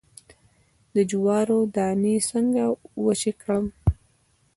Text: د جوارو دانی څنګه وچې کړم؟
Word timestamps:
د 0.95 0.97
جوارو 1.09 1.59
دانی 1.75 2.15
څنګه 2.29 2.63
وچې 3.05 3.31
کړم؟ 3.41 3.65